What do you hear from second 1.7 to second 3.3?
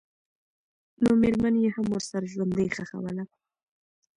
هم ورسره ژوندۍ ښخوله.